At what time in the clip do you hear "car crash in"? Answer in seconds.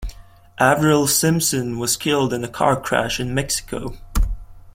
2.47-3.35